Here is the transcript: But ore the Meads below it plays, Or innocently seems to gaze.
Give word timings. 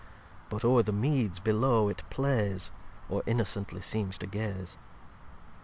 But 0.49 0.63
ore 0.65 0.81
the 0.81 0.91
Meads 0.91 1.39
below 1.39 1.87
it 1.87 2.01
plays, 2.09 2.71
Or 3.07 3.21
innocently 3.27 3.81
seems 3.81 4.17
to 4.17 4.25
gaze. 4.25 4.79